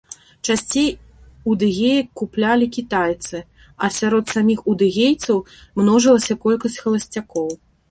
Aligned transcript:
Часцей 0.51 0.87
удэгеек 1.51 2.07
куплялі 2.21 2.67
кітайцы, 2.79 3.43
а 3.85 3.91
сярод 3.99 4.25
саміх 4.33 4.59
удэгейцаў 4.75 5.37
множылася 5.83 6.41
колькасць 6.49 6.81
халасцякоў. 6.87 7.47